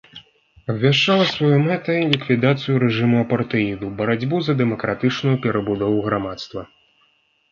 Абвяшчала 0.73 1.25
сваёй 1.31 1.59
мэтай 1.65 1.99
ліквідацыю 2.13 2.79
рэжыму 2.83 3.17
апартэіду, 3.25 3.91
барацьбу 3.99 4.41
за 4.47 4.53
дэмакратычную 4.61 5.35
перабудову 5.43 5.97
грамадства. 6.07 6.61